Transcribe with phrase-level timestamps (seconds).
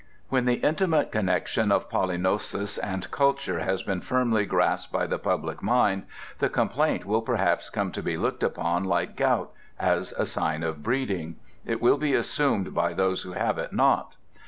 [0.29, 5.61] When the intimate connection of pollinosis and culture has been firmly grasped by the public
[5.61, 6.05] mind,
[6.39, 10.81] the complaint will perhaps come to be looked upon like gout, as a sign of
[10.81, 11.35] breeding.
[11.67, 14.15] It will be assumed by those who have it not....